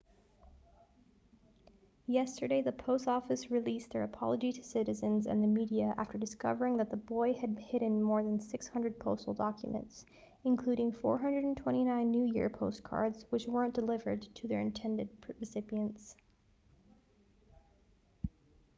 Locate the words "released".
3.51-3.91